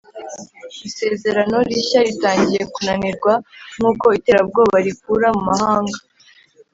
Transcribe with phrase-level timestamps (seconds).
[0.87, 3.33] isezerano rishya' ritangiye kunanirwa,
[3.77, 5.97] nkuko iterabwoba rikura mu mahanga